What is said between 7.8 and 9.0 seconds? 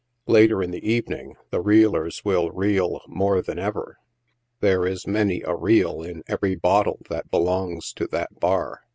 to that bar.